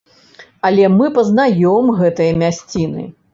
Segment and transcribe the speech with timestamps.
[0.69, 3.07] Але мы пазнаём гэтыя мясціны.